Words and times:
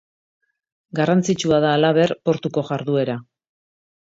Garrantzitsua 0.99 1.59
da, 1.65 1.75
halaber, 1.75 2.15
portuko 2.31 2.65
jarduera. 2.71 3.19